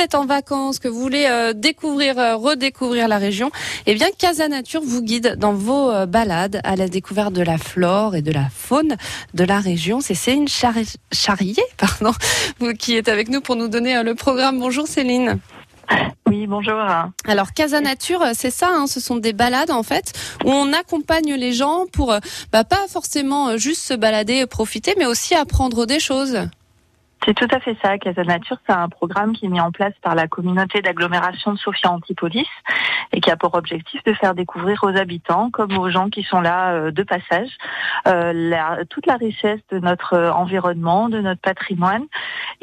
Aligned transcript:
vous 0.00 0.04
êtes 0.04 0.14
en 0.14 0.24
vacances, 0.24 0.78
que 0.78 0.88
vous 0.88 0.98
voulez 0.98 1.26
euh, 1.28 1.52
découvrir, 1.52 2.18
euh, 2.18 2.34
redécouvrir 2.34 3.06
la 3.06 3.18
région, 3.18 3.50
eh 3.84 3.94
bien 3.94 4.06
Casa 4.16 4.48
Nature 4.48 4.80
vous 4.82 5.02
guide 5.02 5.36
dans 5.36 5.52
vos 5.52 5.90
euh, 5.90 6.06
balades 6.06 6.58
à 6.64 6.74
la 6.74 6.88
découverte 6.88 7.34
de 7.34 7.42
la 7.42 7.58
flore 7.58 8.16
et 8.16 8.22
de 8.22 8.32
la 8.32 8.48
faune 8.48 8.96
de 9.34 9.44
la 9.44 9.60
région. 9.60 10.00
C'est 10.00 10.14
Céline 10.14 10.48
Charrier, 10.48 11.62
pardon, 11.76 12.14
qui 12.78 12.96
est 12.96 13.10
avec 13.10 13.28
nous 13.28 13.42
pour 13.42 13.56
nous 13.56 13.68
donner 13.68 14.02
le 14.02 14.14
programme. 14.14 14.58
Bonjour 14.58 14.86
Céline. 14.86 15.38
Oui, 16.26 16.46
bonjour. 16.46 16.80
Alors 17.26 17.52
Casa 17.52 17.82
Nature, 17.82 18.24
c'est 18.32 18.50
ça, 18.50 18.70
hein, 18.70 18.86
ce 18.86 19.00
sont 19.00 19.16
des 19.16 19.34
balades 19.34 19.70
en 19.70 19.82
fait 19.82 20.14
où 20.46 20.50
on 20.50 20.72
accompagne 20.72 21.34
les 21.34 21.52
gens 21.52 21.84
pour 21.92 22.14
bah, 22.52 22.64
pas 22.64 22.86
forcément 22.88 23.58
juste 23.58 23.82
se 23.82 23.92
balader, 23.92 24.46
profiter, 24.46 24.94
mais 24.96 25.04
aussi 25.04 25.34
apprendre 25.34 25.84
des 25.84 26.00
choses. 26.00 26.38
C'est 27.24 27.34
tout 27.34 27.48
à 27.50 27.60
fait 27.60 27.76
ça. 27.82 27.98
Casa 27.98 28.24
Nature, 28.24 28.56
c'est 28.66 28.72
un 28.72 28.88
programme 28.88 29.32
qui 29.32 29.46
est 29.46 29.48
mis 29.48 29.60
en 29.60 29.72
place 29.72 29.92
par 30.02 30.14
la 30.14 30.26
communauté 30.26 30.80
d'agglomération 30.80 31.52
de 31.52 31.58
Sophia 31.58 31.90
Antipolis 31.90 32.48
et 33.12 33.20
qui 33.20 33.30
a 33.30 33.36
pour 33.36 33.54
objectif 33.54 34.02
de 34.04 34.14
faire 34.14 34.34
découvrir 34.34 34.82
aux 34.84 34.96
habitants, 34.96 35.50
comme 35.50 35.76
aux 35.76 35.90
gens 35.90 36.08
qui 36.08 36.22
sont 36.22 36.40
là 36.40 36.72
euh, 36.72 36.90
de 36.90 37.02
passage, 37.02 37.50
euh, 38.08 38.84
toute 38.88 39.06
la 39.06 39.16
richesse 39.16 39.60
de 39.70 39.78
notre 39.78 40.16
environnement, 40.30 41.08
de 41.08 41.20
notre 41.20 41.40
patrimoine 41.40 42.06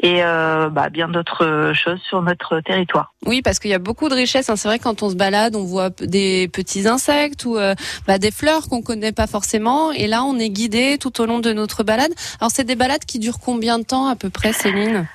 et 0.00 0.22
euh, 0.22 0.68
bah, 0.70 0.90
bien 0.90 1.08
d'autres 1.08 1.72
choses 1.74 2.00
sur 2.08 2.22
notre 2.22 2.60
territoire. 2.60 3.12
Oui, 3.26 3.42
parce 3.42 3.58
qu'il 3.58 3.70
y 3.70 3.74
a 3.74 3.78
beaucoup 3.78 4.08
de 4.08 4.14
richesses. 4.14 4.48
Hein. 4.48 4.56
C'est 4.56 4.68
vrai 4.68 4.78
quand 4.78 5.02
on 5.02 5.10
se 5.10 5.16
balade, 5.16 5.56
on 5.56 5.64
voit 5.64 5.90
des 5.90 6.48
petits 6.48 6.86
insectes 6.86 7.44
ou 7.44 7.56
euh, 7.56 7.74
bah, 8.06 8.18
des 8.18 8.30
fleurs 8.30 8.68
qu'on 8.68 8.82
connaît 8.82 9.12
pas 9.12 9.26
forcément. 9.26 9.90
Et 9.92 10.06
là, 10.06 10.22
on 10.22 10.38
est 10.38 10.50
guidé 10.50 10.98
tout 10.98 11.20
au 11.20 11.26
long 11.26 11.40
de 11.40 11.52
notre 11.52 11.82
balade. 11.82 12.12
Alors, 12.40 12.50
c'est 12.52 12.64
des 12.64 12.76
balades 12.76 13.04
qui 13.04 13.18
durent 13.18 13.40
combien 13.40 13.78
de 13.78 13.84
temps 13.84 14.06
à 14.06 14.14
peu 14.14 14.30
près, 14.30 14.52
Céline? 14.52 15.06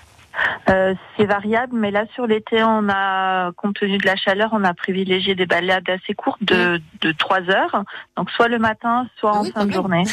Euh, 0.70 0.94
c'est 1.18 1.26
variable, 1.26 1.76
mais 1.76 1.92
là 1.92 2.06
sur 2.14 2.28
l'été, 2.28 2.64
on 2.64 2.88
a, 2.90 3.52
compte 3.54 3.76
tenu 3.76 3.98
de 3.98 4.06
la 4.06 4.16
chaleur, 4.16 4.50
on 4.54 4.64
a 4.64 4.74
privilégié 4.74 5.36
des 5.36 5.46
balades 5.46 5.90
assez 5.90 6.14
courtes 6.14 6.44
de, 6.44 6.82
de 7.02 7.12
3 7.12 7.50
heures. 7.50 7.84
Donc 8.18 8.30
soit 8.32 8.48
le 8.48 8.60
matin, 8.60 9.08
soit 9.20 9.32
ah 9.34 9.40
en 9.40 9.44
fin 9.44 9.66
de 9.66 9.74
journée. 9.74 10.04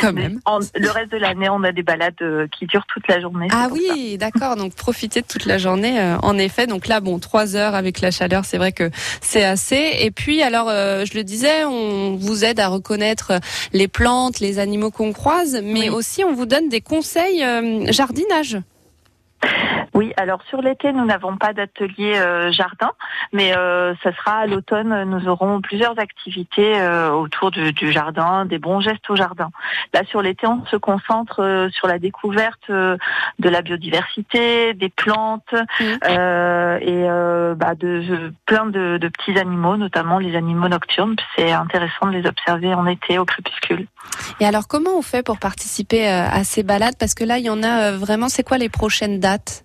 quand 0.00 0.12
même. 0.12 0.40
le 0.74 0.90
reste 0.90 1.12
de 1.12 1.18
l'année, 1.18 1.48
on 1.48 1.62
a 1.62 1.72
des 1.72 1.82
balades 1.82 2.14
euh, 2.22 2.46
qui 2.48 2.66
durent 2.66 2.86
toute 2.86 3.06
la 3.08 3.20
journée. 3.20 3.48
Ah 3.50 3.68
oui, 3.70 4.16
d'accord. 4.18 4.56
Donc 4.56 4.74
profiter 4.74 5.20
de 5.20 5.26
toute 5.26 5.46
la 5.46 5.58
journée, 5.58 6.00
euh, 6.00 6.16
en 6.22 6.38
effet. 6.38 6.66
Donc 6.66 6.86
là, 6.86 7.00
bon, 7.00 7.18
3 7.18 7.56
heures 7.56 7.74
avec 7.74 8.00
la 8.00 8.10
chaleur, 8.10 8.44
c'est 8.44 8.58
vrai 8.58 8.72
que 8.72 8.90
c'est 9.20 9.44
assez. 9.44 9.96
Et 10.00 10.10
puis, 10.10 10.42
alors, 10.42 10.68
je 10.68 11.14
le 11.16 11.24
disais, 11.24 11.64
on 11.64 12.16
vous 12.16 12.44
aide 12.44 12.60
à 12.60 12.68
reconnaître 12.68 13.32
les 13.72 13.88
plantes, 13.88 14.40
les 14.40 14.58
animaux 14.58 14.90
qu'on 14.90 15.12
croise, 15.12 15.60
mais 15.62 15.88
aussi 15.90 16.24
on 16.24 16.34
vous 16.34 16.46
donne 16.46 16.68
des 16.68 16.80
conseils 16.80 17.44
jardinage. 17.90 18.58
Oui, 19.94 20.12
alors 20.16 20.40
sur 20.48 20.62
l'été, 20.62 20.92
nous 20.92 21.04
n'avons 21.04 21.36
pas 21.36 21.52
d'atelier 21.52 22.14
euh, 22.16 22.50
jardin, 22.50 22.92
mais 23.32 23.54
euh, 23.54 23.94
ça 24.02 24.12
sera 24.14 24.38
à 24.38 24.46
l'automne, 24.46 25.04
nous 25.04 25.28
aurons 25.28 25.60
plusieurs 25.60 25.98
activités 25.98 26.80
euh, 26.80 27.10
autour 27.10 27.50
du, 27.50 27.92
jardin, 27.92 28.46
des 28.46 28.58
bons 28.58 28.80
gestes 28.80 29.08
au 29.10 29.16
jardin. 29.16 29.50
Là, 29.92 30.00
sur 30.06 30.22
l'été, 30.22 30.46
on 30.46 30.64
se 30.64 30.76
concentre 30.76 31.68
sur 31.72 31.88
la 31.88 31.98
découverte 31.98 32.70
de 32.70 32.98
la 33.38 33.60
biodiversité, 33.60 34.72
des 34.72 34.88
plantes 34.88 35.52
mmh. 35.52 35.84
et 36.80 37.06
bah, 37.54 37.74
de 37.74 38.32
plein 38.46 38.64
de, 38.66 38.96
de, 38.96 39.08
petits 39.08 39.38
animaux, 39.38 39.76
notamment 39.76 40.18
les 40.18 40.36
animaux 40.36 40.68
nocturnes. 40.68 41.16
C'est 41.36 41.52
intéressant 41.52 42.06
de 42.06 42.12
les 42.12 42.26
observer 42.26 42.74
en 42.74 42.86
été 42.86 43.18
au 43.18 43.26
crépuscule. 43.26 43.86
Et 44.40 44.46
alors, 44.46 44.68
comment 44.68 44.96
on 44.96 45.02
fait 45.02 45.22
pour 45.22 45.38
participer 45.38 46.06
à 46.06 46.42
ces 46.44 46.62
balades? 46.62 46.96
Parce 46.98 47.14
que 47.14 47.24
là, 47.24 47.38
il 47.38 47.44
y 47.44 47.50
en 47.50 47.62
a 47.62 47.92
vraiment. 47.92 48.28
C'est 48.28 48.42
quoi 48.42 48.58
les 48.58 48.68
prochaines 48.68 49.20
dates? 49.20 49.64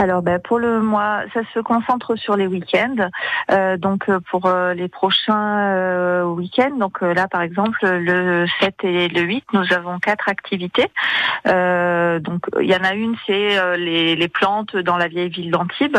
Alors 0.00 0.22
ben, 0.22 0.40
pour 0.40 0.58
le 0.58 0.80
mois, 0.80 1.24
ça 1.34 1.40
se 1.52 1.60
concentre 1.60 2.16
sur 2.16 2.34
les 2.34 2.46
week-ends. 2.46 3.10
Euh, 3.50 3.76
donc 3.76 4.08
euh, 4.08 4.18
pour 4.30 4.46
euh, 4.46 4.72
les 4.72 4.88
prochains 4.88 6.24
week-ends, 6.24 6.76
donc 6.78 7.02
là 7.02 7.28
par 7.28 7.42
exemple 7.42 7.86
le 7.86 8.46
7 8.60 8.76
et 8.84 9.08
le 9.08 9.20
8, 9.20 9.44
nous 9.52 9.72
avons 9.74 9.98
quatre 9.98 10.30
activités. 10.30 10.86
donc 11.44 12.46
il 12.60 12.66
y 12.66 12.74
en 12.74 12.82
a 12.82 12.94
une, 12.94 13.14
c'est 13.26 13.76
les, 13.76 14.16
les, 14.16 14.28
plantes 14.28 14.74
dans 14.74 14.96
la 14.96 15.08
vieille 15.08 15.28
ville 15.28 15.50
d'Antibes. 15.50 15.98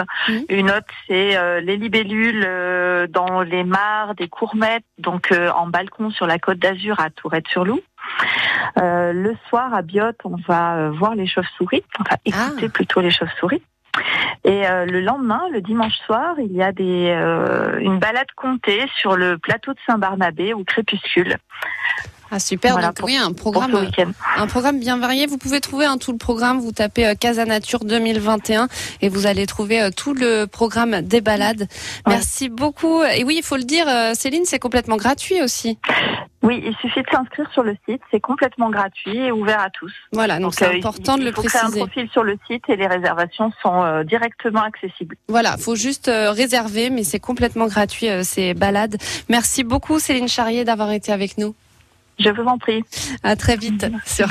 Une 0.49 0.71
autre, 0.71 0.87
c'est 1.07 1.61
les 1.61 1.77
libellules 1.77 3.07
dans 3.09 3.41
les 3.41 3.63
mares 3.63 4.15
des 4.15 4.27
Courmettes, 4.27 4.85
donc 4.97 5.31
en 5.55 5.67
balcon 5.67 6.09
sur 6.09 6.25
la 6.25 6.39
côte 6.39 6.57
d'Azur 6.57 6.99
à 6.99 7.09
Tourette-sur-Loup. 7.11 7.81
le 8.77 9.33
soir 9.47 9.73
à 9.73 9.81
Biot, 9.83 10.13
on 10.23 10.37
va 10.47 10.89
voir 10.89 11.13
les 11.13 11.27
chauves-souris, 11.27 11.83
enfin 11.99 12.15
écouter 12.25 12.65
ah. 12.67 12.73
plutôt 12.73 13.01
les 13.01 13.11
chauves-souris. 13.11 13.61
Et 14.43 14.67
euh, 14.67 14.85
le 14.85 15.01
lendemain, 15.01 15.41
le 15.51 15.61
dimanche 15.61 15.97
soir, 16.05 16.35
il 16.39 16.51
y 16.53 16.61
a 16.61 16.71
euh, 16.79 17.79
une 17.79 17.99
balade 17.99 18.31
comptée 18.35 18.85
sur 18.95 19.15
le 19.15 19.37
plateau 19.37 19.73
de 19.73 19.79
Saint-Barnabé 19.85 20.53
au 20.53 20.63
crépuscule. 20.63 21.37
Ah 22.31 22.39
super, 22.39 22.77
donc 22.77 22.95
oui, 23.03 23.17
un 23.17 23.33
programme, 23.33 23.89
un 24.37 24.47
programme 24.47 24.79
bien 24.79 24.97
varié. 24.97 25.27
Vous 25.27 25.37
pouvez 25.37 25.59
trouver 25.59 25.85
un 25.85 25.97
tout 25.97 26.11
le 26.11 26.17
programme, 26.17 26.59
vous 26.59 26.71
tapez 26.71 27.05
euh, 27.05 27.13
Casa 27.13 27.45
Nature 27.45 27.83
2021 27.83 28.67
et 29.01 29.09
vous 29.09 29.27
allez 29.27 29.45
trouver 29.45 29.89
tout 29.95 30.13
le 30.13 30.45
programme 30.45 31.01
des 31.01 31.21
balades. 31.21 31.67
Merci 32.07 32.49
beaucoup. 32.49 33.03
Et 33.03 33.23
oui, 33.23 33.35
il 33.37 33.43
faut 33.43 33.57
le 33.57 33.63
dire, 33.63 33.85
Céline, 34.13 34.45
c'est 34.45 34.59
complètement 34.59 34.97
gratuit 34.97 35.41
aussi. 35.41 35.77
Oui, 36.43 36.59
il 36.65 36.75
suffit 36.77 37.03
de 37.03 37.07
s'inscrire 37.11 37.47
sur 37.53 37.61
le 37.61 37.75
site. 37.87 38.01
C'est 38.09 38.19
complètement 38.19 38.71
gratuit 38.71 39.17
et 39.17 39.31
ouvert 39.31 39.59
à 39.59 39.69
tous. 39.69 39.93
Voilà, 40.11 40.39
donc 40.39 40.55
c'est 40.55 40.65
euh, 40.65 40.77
important 40.77 41.17
de 41.17 41.23
le 41.23 41.31
préciser. 41.31 41.57
Il 41.57 41.65
faut 41.65 41.69
créer 41.69 41.81
un 41.81 41.85
profil 41.85 42.09
sur 42.11 42.23
le 42.23 42.37
site 42.47 42.63
et 42.67 42.75
les 42.75 42.87
réservations 42.87 43.51
sont 43.61 43.83
euh, 43.83 44.03
directement 44.03 44.63
accessibles. 44.63 45.15
Voilà, 45.27 45.57
faut 45.57 45.75
juste 45.75 46.07
euh, 46.07 46.31
réserver, 46.31 46.89
mais 46.89 47.03
c'est 47.03 47.19
complètement 47.19 47.67
gratuit 47.67 48.07
ces 48.23 48.55
balades. 48.55 48.97
Merci 49.29 49.63
beaucoup 49.63 49.99
Céline 49.99 50.27
Charrier 50.27 50.63
d'avoir 50.63 50.91
été 50.91 51.11
avec 51.11 51.37
nous. 51.37 51.53
Je 52.23 52.29
vous 52.29 52.43
en 52.43 52.57
prie. 52.57 52.83
À 53.23 53.35
très 53.35 53.57
vite 53.57 53.85
sur 54.05 54.29